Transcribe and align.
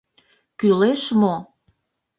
Кӱлеш 0.59 1.03
мо? 1.21 1.35